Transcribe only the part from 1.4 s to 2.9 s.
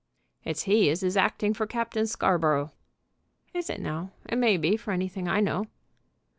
for Captain Scarborough."